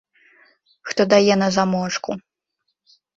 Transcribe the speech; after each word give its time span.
Хто 0.91 1.01
дае 1.13 1.33
на 1.41 1.49
замочку? 1.57 2.11